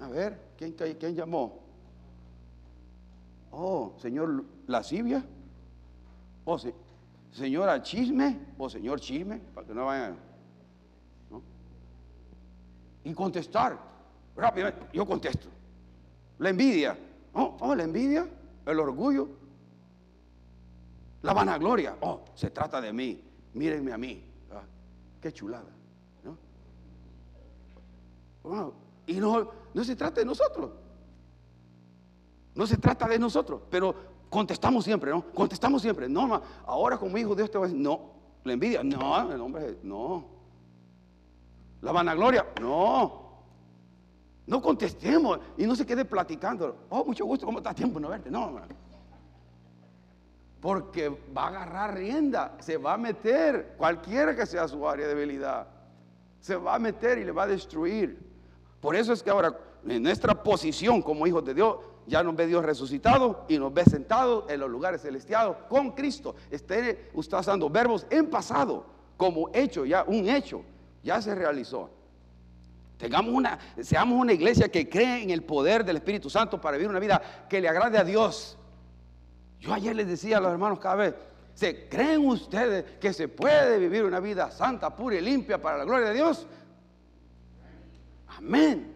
[0.07, 1.59] A ver, ¿Quién, llamó?
[3.51, 5.25] Oh, señor lascivia.
[6.45, 6.57] Oh,
[7.33, 8.39] señora chisme.
[8.57, 9.39] O señor chisme.
[9.53, 10.17] Para que no vayan.
[13.03, 13.77] Y contestar.
[14.37, 14.87] Rápidamente.
[14.93, 15.49] Yo contesto.
[16.39, 16.97] La envidia.
[17.33, 18.29] Oh, oh, la envidia.
[18.65, 19.29] El orgullo.
[21.23, 21.97] La vanagloria.
[22.01, 23.21] Oh, se trata de mí.
[23.55, 24.23] Mírenme a mí.
[24.53, 24.63] Ah,
[25.21, 25.73] qué chulada.
[28.45, 28.86] ¿no?
[29.07, 30.71] Y no, no se trata de nosotros.
[32.55, 33.63] No se trata de nosotros.
[33.71, 33.95] Pero
[34.31, 35.25] contestamos siempre, ¿no?
[35.33, 36.09] Contestamos siempre.
[36.09, 38.17] No, ahora como hijo de Dios te voy a decir, no.
[38.45, 39.33] La envidia, no.
[39.33, 40.25] El hombre, no.
[41.83, 43.27] La vanagloria, no.
[44.47, 46.87] No contestemos y no se quede platicando.
[46.89, 48.31] Oh, mucho gusto, ¿cómo está tiempo no verte?
[48.31, 48.61] No,
[50.67, 55.15] porque va a agarrar rienda, se va a meter, cualquiera que sea su área de
[55.15, 55.69] debilidad,
[56.41, 58.19] se va a meter y le va a destruir.
[58.87, 59.53] Por eso es que ahora,
[59.85, 63.83] en nuestra posición como hijos de Dios, ya nos ve Dios resucitado y nos ve
[63.83, 66.37] sentados en los lugares celestiales con Cristo.
[66.53, 70.63] Este, usted está dando verbos en pasado, como hecho, ya un hecho,
[71.03, 71.91] ya se realizó.
[72.97, 76.89] Tengamos una, seamos una iglesia que cree en el poder del Espíritu Santo para vivir
[76.89, 78.57] una vida que le agrade a Dios.
[79.59, 81.15] Yo ayer les decía a los hermanos cada vez,
[81.55, 85.85] ¿se creen ustedes que se puede vivir una vida santa, pura y limpia para la
[85.85, 86.47] gloria de Dios?
[88.39, 88.95] Amén.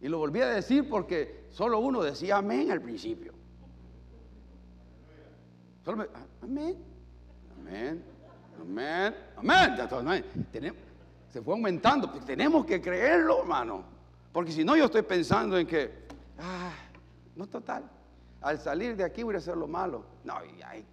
[0.00, 3.34] Y lo volví a decir porque solo uno decía amén al principio.
[5.86, 6.08] amén,
[6.42, 8.04] amén,
[8.60, 10.24] amén, amén.
[11.30, 12.10] se fue aumentando.
[12.10, 13.84] Pues tenemos que creerlo, hermano.
[14.32, 16.06] Porque si no, yo estoy pensando en que,
[16.38, 16.72] ah,
[17.36, 17.84] no total.
[18.40, 20.04] Al salir de aquí voy a hacer lo malo.
[20.24, 20.34] No,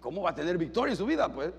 [0.00, 1.32] ¿cómo va a tener victoria en su vida?
[1.32, 1.52] Pues,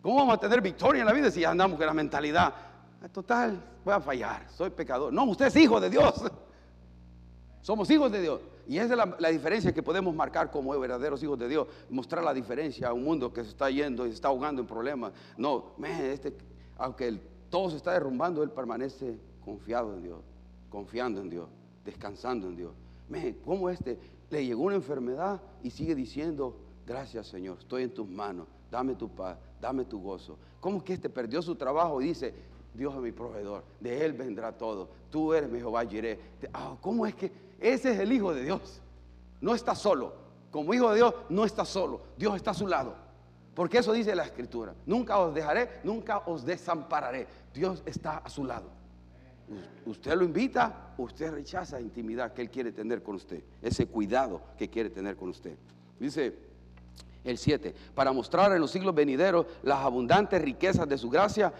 [0.00, 2.54] ¿cómo vamos a tener victoria en la vida si andamos con la mentalidad?
[3.02, 5.12] Ah, total, voy a fallar, soy pecador.
[5.12, 6.14] No, usted es hijo de Dios.
[7.60, 8.40] Somos hijos de Dios.
[8.68, 11.68] Y esa es la, diferencia que podemos marcar como verdaderos hijos de Dios.
[11.90, 14.66] Mostrar la diferencia a un mundo que se está yendo y se está ahogando en
[14.66, 15.12] problemas.
[15.36, 16.36] No, este,
[16.78, 20.20] aunque todo se está derrumbando, Él permanece confiado en Dios,
[20.68, 21.48] confiando en Dios,
[21.84, 22.72] descansando en Dios.
[23.08, 23.98] Me, ¿Cómo este
[24.30, 29.08] le llegó una enfermedad y sigue diciendo, gracias Señor, estoy en tus manos, dame tu
[29.08, 30.38] paz, dame tu gozo?
[30.60, 32.34] ¿Cómo que este perdió su trabajo y dice,
[32.76, 34.88] Dios es mi proveedor, de Él vendrá todo.
[35.10, 36.18] Tú eres mi Jehová Jireh.
[36.52, 38.80] Ah, ¿Cómo es que ese es el Hijo de Dios?
[39.40, 40.14] No está solo.
[40.50, 42.00] Como Hijo de Dios, no está solo.
[42.16, 42.94] Dios está a su lado.
[43.54, 44.74] Porque eso dice la Escritura.
[44.84, 47.26] Nunca os dejaré, nunca os desampararé.
[47.54, 48.70] Dios está a su lado.
[49.86, 53.42] Usted lo invita, usted rechaza la intimidad que Él quiere tener con usted.
[53.62, 55.56] Ese cuidado que quiere tener con usted.
[55.98, 56.36] Dice
[57.24, 61.52] el 7, para mostrar en los siglos venideros las abundantes riquezas de su gracia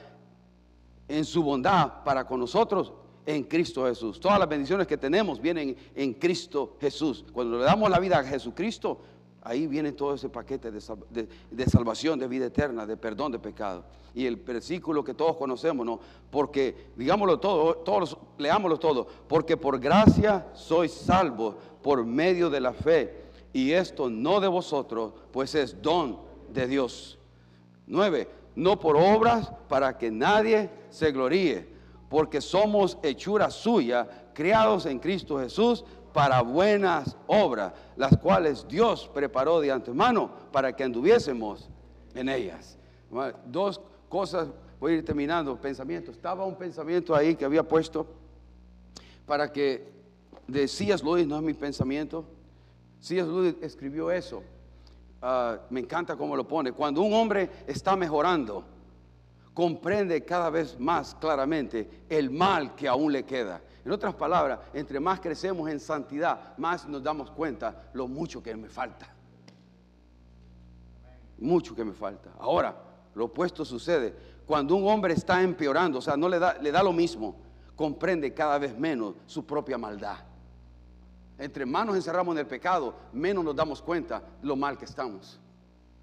[1.09, 2.93] en su bondad para con nosotros
[3.27, 4.21] en Cristo Jesús.
[4.21, 7.25] Todas las bendiciones que tenemos vienen en Cristo Jesús.
[7.33, 9.01] Cuando le damos la vida a Jesucristo,
[9.43, 10.81] ahí viene todo ese paquete de,
[11.67, 13.85] salvación, de vida eterna, de perdón de pecado.
[14.15, 16.01] Y el versículo que todos conocemos, ¿no?
[16.31, 22.73] Porque, digámoslo todo, todos, leámoslo todo, porque por gracia sois salvos por medio de la
[22.73, 23.27] fe.
[23.53, 26.21] Y esto no de vosotros, pues es don
[26.53, 27.19] de Dios.
[27.87, 31.69] 9 no por obras para que nadie se gloríe,
[32.09, 39.61] porque somos hechura suya, creados en Cristo Jesús para buenas obras, las cuales Dios preparó
[39.61, 41.69] de antemano para que anduviésemos
[42.15, 42.79] en ellas.
[43.45, 44.49] Dos cosas,
[44.81, 46.11] voy a ir terminando, pensamiento.
[46.11, 48.07] Estaba un pensamiento ahí que había puesto
[49.27, 49.93] para que
[50.47, 52.25] decías Luis, no es mi pensamiento.
[53.01, 53.29] C.S.
[53.29, 54.43] Luis escribió eso
[55.29, 58.63] Ah, me encanta cómo lo pone, cuando un hombre está mejorando,
[59.53, 63.61] comprende cada vez más claramente el mal que aún le queda.
[63.85, 68.55] En otras palabras, entre más crecemos en santidad, más nos damos cuenta lo mucho que
[68.55, 69.13] me falta.
[71.39, 72.31] Mucho que me falta.
[72.39, 72.77] Ahora,
[73.13, 74.15] lo opuesto sucede.
[74.47, 77.35] Cuando un hombre está empeorando, o sea, no le da, le da lo mismo,
[77.75, 80.19] comprende cada vez menos su propia maldad.
[81.39, 85.39] Entre más nos encerramos en el pecado, menos nos damos cuenta lo mal que estamos.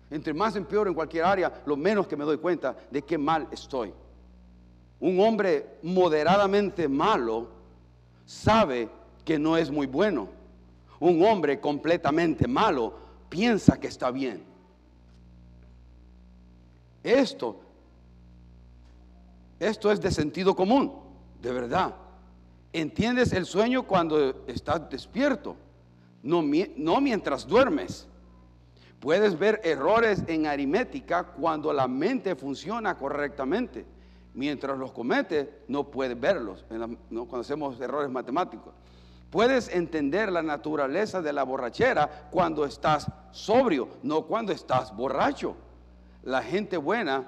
[0.10, 3.48] Entre más empeoro en cualquier área, lo menos que me doy cuenta de qué mal
[3.52, 3.92] estoy.
[5.00, 7.48] Un hombre moderadamente malo
[8.26, 8.90] sabe
[9.26, 10.30] que no es muy bueno.
[11.00, 12.94] Un hombre completamente malo
[13.28, 14.44] piensa que está bien.
[17.04, 17.60] Esto,
[19.60, 20.94] esto es de sentido común,
[21.42, 21.96] de verdad.
[22.74, 25.56] Entiendes el sueño cuando estás despierto,
[26.24, 26.44] no,
[26.76, 28.08] no mientras duermes.
[29.00, 33.86] Puedes ver errores en aritmética cuando la mente funciona correctamente.
[34.34, 36.66] Mientras los cometes, no puedes verlos
[37.12, 38.74] no, cuando hacemos errores matemáticos.
[39.30, 45.56] Puedes entender la naturaleza de la borrachera cuando estás sobrio, no cuando estás borracho.
[46.24, 47.28] La gente buena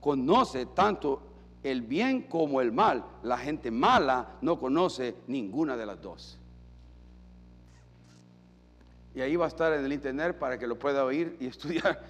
[0.00, 1.20] conoce tanto
[1.62, 3.04] el bien como el mal.
[3.22, 6.38] La gente mala no conoce ninguna de las dos.
[9.14, 12.02] Y ahí va a estar en el internet para que lo pueda oír y estudiar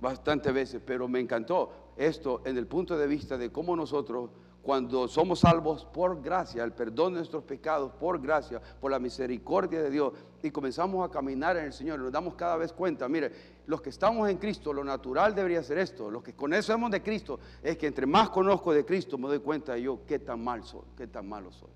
[0.00, 0.80] bastantes veces.
[0.84, 4.30] Pero me encantó esto en el punto de vista de cómo nosotros
[4.66, 9.80] cuando somos salvos por gracia, el perdón de nuestros pecados, por gracia, por la misericordia
[9.80, 13.30] de Dios, y comenzamos a caminar en el Señor, nos damos cada vez cuenta, mire,
[13.68, 17.38] los que estamos en Cristo, lo natural debería ser esto, los que conocemos de Cristo,
[17.62, 20.64] es que entre más conozco de Cristo, me doy cuenta de yo qué tan mal
[20.64, 21.70] soy, qué tan malo soy.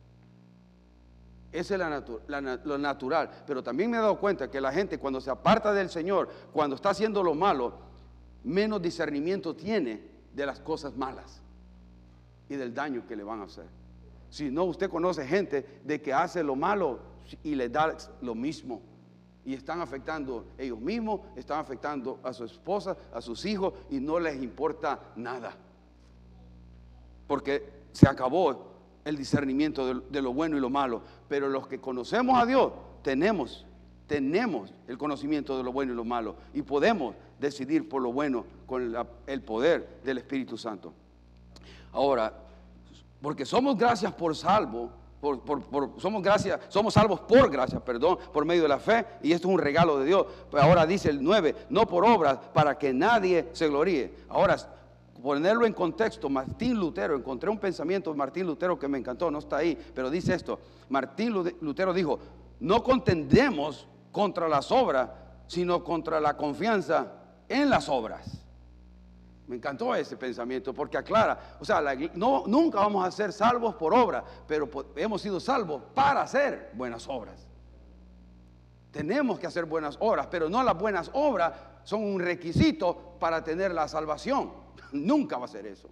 [1.52, 3.30] Esa es lo natural.
[3.46, 6.74] Pero también me he dado cuenta que la gente cuando se aparta del Señor, cuando
[6.74, 7.74] está haciendo lo malo,
[8.42, 10.02] menos discernimiento tiene
[10.34, 11.40] de las cosas malas
[12.50, 13.64] y del daño que le van a hacer.
[14.28, 16.98] Si no, usted conoce gente de que hace lo malo
[17.42, 18.82] y le da lo mismo.
[19.44, 24.18] Y están afectando ellos mismos, están afectando a su esposa, a sus hijos y no
[24.18, 25.56] les importa nada.
[27.26, 28.66] Porque se acabó
[29.04, 33.64] el discernimiento de, lo bueno y lo malo, pero los que conocemos a Dios tenemos,
[34.08, 38.44] tenemos el conocimiento de lo bueno y lo malo y podemos decidir por lo bueno
[38.66, 38.94] con
[39.26, 40.92] el poder del Espíritu Santo.
[41.92, 42.32] Ahora,
[43.20, 45.42] porque somos gracias por salvo, por,
[46.00, 49.54] somos, gracias, somos salvos por gracia, perdón, por medio de la fe, y esto es
[49.54, 50.26] un regalo de Dios.
[50.52, 54.14] Ahora dice el 9, no por obras, para que nadie se gloríe.
[54.30, 54.56] Ahora,
[55.22, 59.40] ponerlo en contexto, Martín Lutero, encontré un pensamiento de Martín Lutero que me encantó, no
[59.40, 62.18] está ahí, pero dice esto, Martín Lu- Lutero dijo,
[62.60, 65.10] no contendemos contra las obras,
[65.46, 67.12] sino contra la confianza
[67.48, 68.39] en las obras.
[69.50, 71.82] Me encantó ese pensamiento porque aclara, o sea,
[72.14, 77.48] nunca vamos a ser salvos por obra, pero hemos sido salvos para hacer buenas obras.
[78.92, 83.72] Tenemos que hacer buenas obras, pero no las buenas obras son un requisito para tener
[83.72, 84.52] la salvación.
[84.92, 85.90] nunca va a ser eso.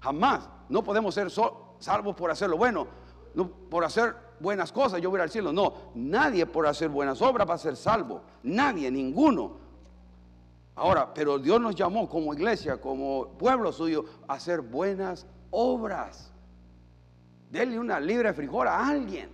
[0.00, 0.50] Jamás.
[0.68, 1.30] No podemos ser
[1.78, 2.88] salvos por hacer lo bueno,
[3.36, 5.52] no, por hacer buenas cosas, yo voy al cielo.
[5.52, 8.22] No, nadie por hacer buenas obras va a ser salvo.
[8.42, 9.67] Nadie, ninguno.
[10.78, 16.32] Ahora, pero Dios nos llamó como iglesia, como pueblo suyo, a hacer buenas obras.
[17.50, 19.30] Denle una libra de frijol a alguien.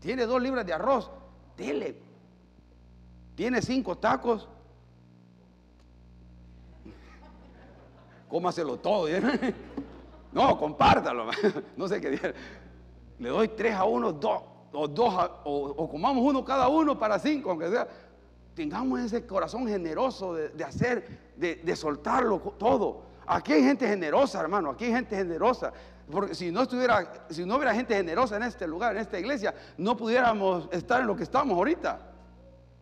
[0.00, 1.12] Tiene dos libras de arroz,
[1.56, 1.96] dele.
[3.36, 4.48] Tiene cinco tacos,
[8.28, 9.08] cómaselo todo.
[9.08, 9.22] ¿eh?
[10.32, 11.26] No, compártalo.
[11.76, 12.34] No sé qué dire.
[13.20, 17.20] Le doy tres a uno, dos, o dos, a- o comamos uno cada uno para
[17.20, 17.86] cinco, aunque sea.
[18.54, 23.02] Tengamos ese corazón generoso de, hacer, de, soltarlo todo.
[23.26, 24.70] Aquí hay gente generosa, hermano.
[24.70, 25.72] Aquí hay gente generosa.
[26.10, 29.54] Porque si no estuviera, si no hubiera gente generosa en este lugar, en esta iglesia,
[29.78, 32.10] no pudiéramos estar en lo que estamos ahorita.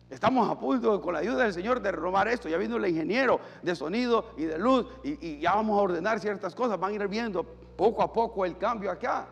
[0.09, 2.47] Estamos a punto, con la ayuda del Señor, de robar esto.
[2.49, 6.53] Ya vino el ingeniero de sonido y de luz y, ya vamos a ordenar ciertas
[6.53, 6.79] cosas.
[6.79, 9.25] Van a ir viendo poco a poco el cambio acá.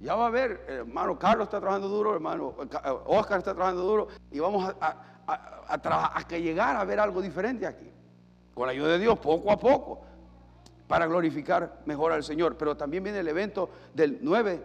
[0.00, 4.08] Ya va a ver, hermano Carlos está trabajando duro, hermano Ca- Oscar está trabajando duro
[4.32, 7.90] y vamos a- a- a que llegar a ver algo diferente aquí.
[8.54, 10.02] Con la ayuda de Dios, poco a poco,
[10.86, 12.56] para glorificar mejor al Señor.
[12.56, 14.62] Pero también viene el evento del 9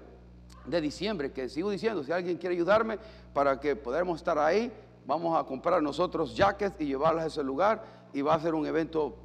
[0.65, 3.00] de diciembre, que sigo diciendo, si alguien quiere ayudarme
[3.34, 4.72] para que podamos estar ahí,
[5.06, 8.65] vamos a comprar nosotros jackets y llevarlas a ese lugar y va a ser un
[8.65, 9.15] evento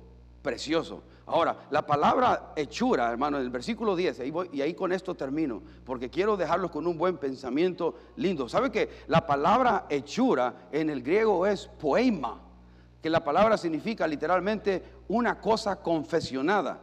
[0.42, 1.02] precioso.
[1.24, 5.14] Ahora, la palabra hechura, hermano, en el versículo 10, ahí voy- y ahí con esto
[5.14, 8.48] termino, porque quiero dejarlos con un buen pensamiento lindo.
[8.48, 12.40] ¿Sabe que la palabra hechura en el griego es poema?
[13.00, 16.80] Que la palabra significa literalmente una cosa confesionada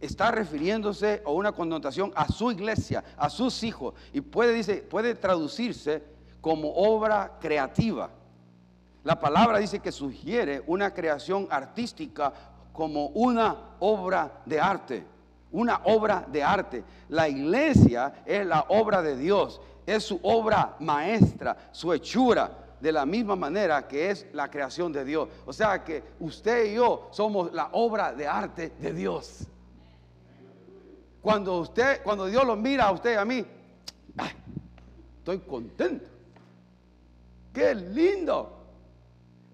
[0.00, 5.14] está refiriéndose a una connotación a su iglesia, a sus hijos, y puede, dice, puede
[5.14, 6.02] traducirse
[6.40, 8.10] como obra creativa.
[9.04, 12.32] La palabra dice que sugiere una creación artística
[12.72, 15.04] como una obra de arte,
[15.50, 16.84] una obra de arte.
[17.08, 23.06] La iglesia es la obra de Dios, es su obra maestra, su hechura, de la
[23.06, 25.28] misma manera que es la creación de Dios.
[25.46, 29.46] O sea que usted y yo somos la obra de arte de Dios.
[31.20, 33.46] Cuando usted, cuando Dios lo mira a usted y a mí,
[35.18, 36.06] estoy contento.
[37.52, 38.58] Qué lindo.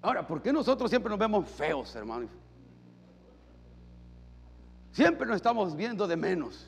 [0.00, 2.28] Ahora, ¿por qué nosotros siempre nos vemos feos, hermano?
[4.98, 6.66] Siempre nos estamos viendo de menos.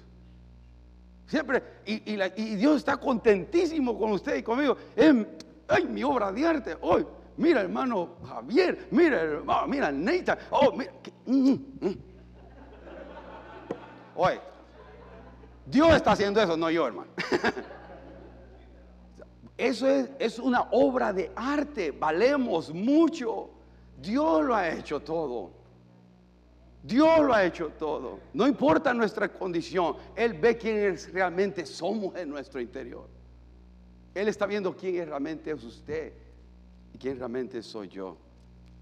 [1.27, 2.14] Siempre, y,
[2.55, 4.77] Dios está contentísimo con usted y conmigo.
[4.95, 5.27] Em,
[5.66, 6.77] ay, mi obra de arte.
[6.81, 7.05] Hoy,
[7.37, 10.38] mira, hermano Javier, mira, hermano, mira, Neita.
[10.51, 10.93] Oh, mira.
[11.27, 11.99] mm, mm, mm.
[14.14, 14.40] Oye,
[15.66, 17.11] Dios está haciendo eso, no yo, hermano.
[19.59, 23.51] Eso es, es una obra de arte, valemos mucho.
[24.01, 25.60] Dios lo ha hecho todo.
[26.83, 28.21] Dios lo ha hecho todo.
[28.33, 33.07] No importa nuestra condición, Él ve quién es realmente somos en nuestro interior.
[34.14, 36.12] Él está viendo quién realmente es usted
[36.95, 38.16] y quién realmente soy yo.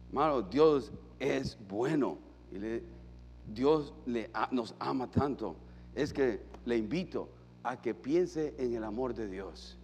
[0.08, 2.18] Hermano, Dios es bueno
[2.50, 2.58] y
[3.52, 3.92] Dios
[4.50, 5.56] nos ama tanto.
[5.94, 7.28] Es que le invito
[7.62, 9.76] a que piense en el amor de Dios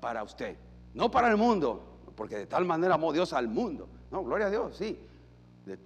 [0.00, 0.56] para usted,
[0.94, 1.82] no para el mundo,
[2.16, 3.88] porque de tal manera amó Dios al mundo.
[4.10, 4.98] No, gloria a Dios, sí,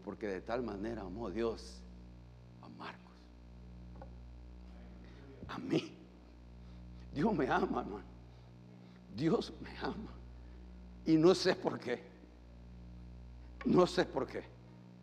[0.04, 1.80] porque de tal manera amó Dios
[2.62, 3.14] a Marcos,
[5.48, 5.94] a mí.
[7.14, 8.02] Dios me ama, hermano.
[9.14, 10.12] Dios me ama.
[11.04, 12.02] Y no sé por qué.
[13.64, 14.44] No sé por qué,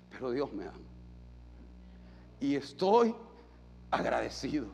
[0.10, 0.78] pero Dios me ama.
[2.40, 3.16] Y estoy
[3.92, 4.68] agradecido.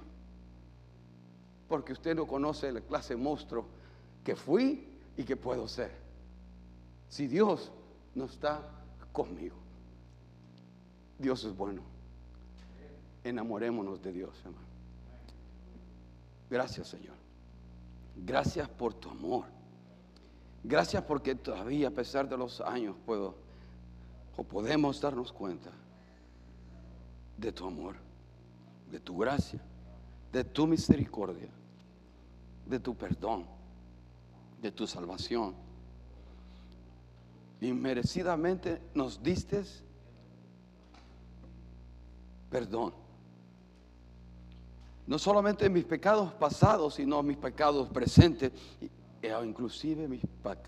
[1.68, 3.66] Porque usted no conoce la clase monstruo
[4.24, 5.91] que fui y que puedo ser.
[7.08, 7.72] Si Dios
[8.14, 8.62] no está
[9.12, 9.61] conmigo.
[11.22, 11.82] Dios es bueno.
[13.24, 14.66] enamorémonos de Dios, hermano.
[16.50, 17.16] Gracias, Señor.
[18.16, 19.46] Gracias por tu amor.
[20.64, 23.36] Gracias porque todavía, a pesar de los años, puedo
[24.36, 25.72] o podemos darnos cuenta
[27.38, 27.96] de tu amor,
[28.90, 29.62] de tu gracia,
[30.32, 31.50] de tu misericordia,
[32.66, 33.46] de tu perdón,
[34.62, 35.54] de tu salvación.
[37.62, 39.64] Inmerecidamente nos diste
[42.52, 42.93] perdón.
[45.08, 48.52] No solamente mis pecados pasados, sino mis pecados presentes
[49.22, 50.22] e inclusive mis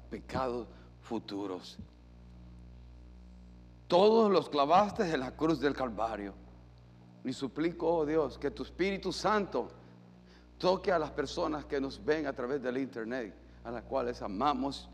[0.09, 0.67] pecados
[1.01, 1.77] futuros.
[3.87, 6.33] Todos los clavaste en la cruz del Calvario.
[7.23, 9.69] Y suplico, oh Dios, que tu Espíritu Santo
[10.57, 14.89] toque a las personas que nos ven a través del Internet, a las cuales amamos,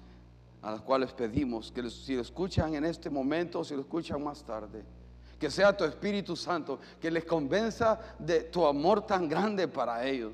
[0.61, 4.23] a las cuales pedimos que si lo escuchan en este momento o si lo escuchan
[4.23, 4.83] más tarde,
[5.39, 10.33] que sea tu Espíritu Santo, que les convenza de tu amor tan grande para ellos.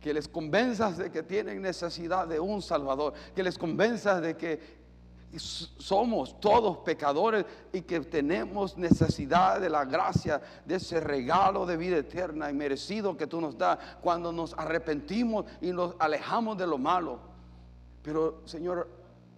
[0.00, 3.12] Que les convenzas de que tienen necesidad de un Salvador.
[3.34, 4.84] Que les convenzas de que
[5.38, 11.96] somos todos pecadores y que tenemos necesidad de la gracia, de ese regalo de vida
[11.96, 16.78] eterna y merecido que tú nos das cuando nos arrepentimos y nos alejamos de lo
[16.78, 17.18] malo.
[18.02, 18.88] Pero Señor,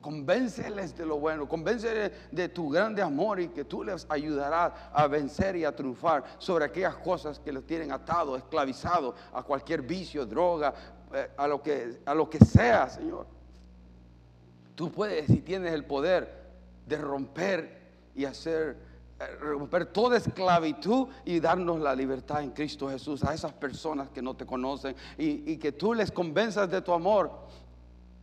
[0.00, 5.06] convénceles de lo bueno, convénceles de tu grande amor y que tú les ayudarás a
[5.06, 10.24] vencer y a triunfar sobre aquellas cosas que les tienen atado, esclavizado a cualquier vicio,
[10.24, 10.72] droga,
[11.12, 13.26] eh, a, lo que, a lo que sea, Señor.
[14.74, 16.46] Tú puedes, si tienes el poder
[16.86, 17.80] de romper
[18.14, 18.76] y hacer,
[19.18, 24.22] eh, romper toda esclavitud y darnos la libertad en Cristo Jesús a esas personas que
[24.22, 27.30] no te conocen y, y que tú les convenzas de tu amor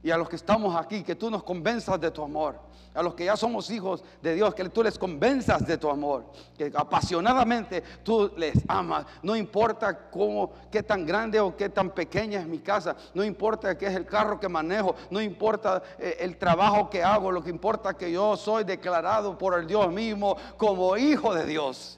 [0.04, 2.60] y a los que estamos aquí, que tú nos convenzas de tu amor.
[2.94, 6.26] A los que ya somos hijos de Dios, que tú les convenzas de tu amor.
[6.58, 9.06] Que apasionadamente tú les amas.
[9.24, 12.98] No importa cómo, qué tan grande o qué tan pequeña es mi casa.
[13.14, 14.94] No importa qué es el carro que manejo.
[15.10, 17.32] No importa eh, el trabajo que hago.
[17.32, 21.46] Lo que importa es que yo soy declarado por el Dios mismo como hijo de
[21.46, 21.98] Dios.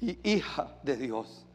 [0.00, 1.46] Y hija de Dios.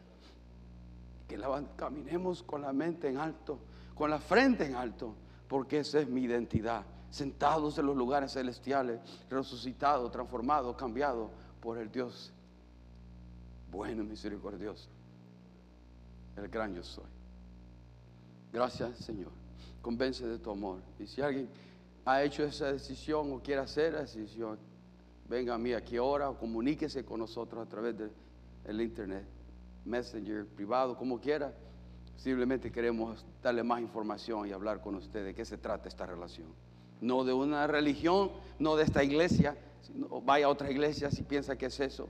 [1.27, 1.37] Que
[1.75, 3.59] caminemos con la mente en alto
[4.01, 5.13] con la frente en alto,
[5.47, 6.83] porque esa es mi identidad.
[7.11, 8.99] Sentados en los lugares celestiales,
[9.29, 11.29] resucitado, transformado, cambiado
[11.61, 12.33] por el Dios
[13.69, 14.89] bueno y misericordioso,
[16.35, 17.05] el gran yo soy.
[18.51, 19.29] Gracias, Señor.
[19.83, 20.79] Convence de tu amor.
[20.97, 21.47] Y si alguien
[22.03, 24.57] ha hecho esa decisión o quiere hacer esa decisión,
[25.29, 29.27] venga a mí aquí ahora o comuníquese con nosotros a través del internet,
[29.85, 31.53] messenger, privado, como quiera.
[32.21, 36.49] Simplemente queremos darle más información y hablar con ustedes de qué se trata esta relación.
[37.01, 39.57] No de una religión, no de esta iglesia.
[40.23, 42.09] vaya a otra iglesia si piensa que es eso,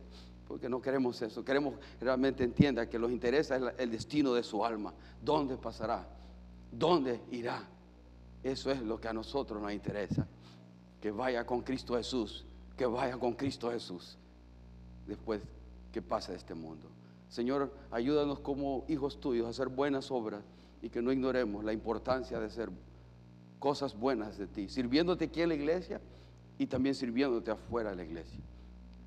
[0.49, 1.45] porque no queremos eso.
[1.45, 4.93] Queremos realmente entienda que los interesa el destino de su alma.
[5.23, 6.05] ¿Dónde pasará?
[6.69, 7.63] ¿Dónde irá?
[8.43, 10.27] Eso es lo que a nosotros nos interesa.
[10.99, 12.43] Que vaya con Cristo Jesús,
[12.75, 14.17] que vaya con Cristo Jesús
[15.07, 15.41] después
[15.93, 16.89] que pase este mundo.
[17.31, 20.43] Señor, ayúdanos como hijos tuyos a hacer buenas obras
[20.81, 22.69] y que no ignoremos la importancia de hacer
[23.57, 26.01] cosas buenas de ti, sirviéndote aquí en la iglesia
[26.57, 28.41] y también sirviéndote afuera de la iglesia.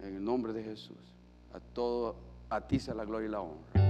[0.00, 0.96] En el nombre de Jesús,
[1.52, 2.16] a todo,
[2.48, 3.83] a ti sea la gloria y la honra.